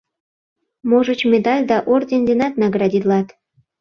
[0.89, 3.27] Можыч, медаль да орден денат наградитлат.